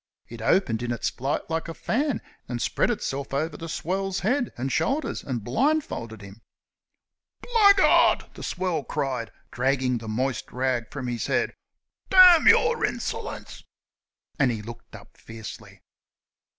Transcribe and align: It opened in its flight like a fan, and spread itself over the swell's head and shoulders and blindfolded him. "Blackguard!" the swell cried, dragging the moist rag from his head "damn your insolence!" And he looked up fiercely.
It 0.27 0.41
opened 0.41 0.81
in 0.81 0.91
its 0.91 1.11
flight 1.11 1.47
like 1.47 1.67
a 1.67 1.75
fan, 1.75 2.23
and 2.47 2.59
spread 2.59 2.89
itself 2.89 3.35
over 3.35 3.55
the 3.55 3.69
swell's 3.69 4.21
head 4.21 4.51
and 4.57 4.71
shoulders 4.71 5.21
and 5.23 5.43
blindfolded 5.43 6.23
him. 6.23 6.41
"Blackguard!" 7.41 8.25
the 8.33 8.41
swell 8.41 8.83
cried, 8.83 9.29
dragging 9.51 9.99
the 9.99 10.07
moist 10.07 10.51
rag 10.51 10.89
from 10.89 11.05
his 11.05 11.27
head 11.27 11.53
"damn 12.09 12.47
your 12.47 12.83
insolence!" 12.83 13.63
And 14.39 14.49
he 14.49 14.63
looked 14.63 14.95
up 14.95 15.17
fiercely. 15.17 15.83